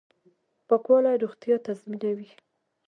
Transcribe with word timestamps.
پاکوالی 0.67 1.21
روغتیا 1.23 1.57
تضمینوي 1.67 2.29